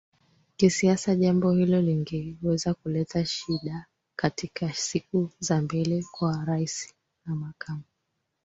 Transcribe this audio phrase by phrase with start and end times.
[0.57, 3.85] kisiasa jambo hilo lingeweza kuleta shida
[4.15, 6.93] katika siku za mbele kwa Rais
[7.25, 7.83] na Makamu